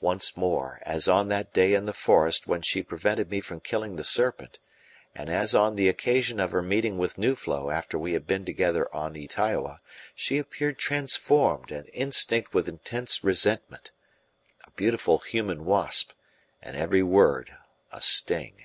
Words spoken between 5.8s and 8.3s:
occasion of her meeting with Nuflo after we had